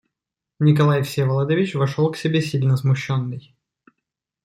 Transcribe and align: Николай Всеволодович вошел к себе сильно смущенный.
Николай 0.59 1.03
Всеволодович 1.03 1.75
вошел 1.75 2.09
к 2.11 2.17
себе 2.17 2.41
сильно 2.41 2.75
смущенный. 2.75 3.55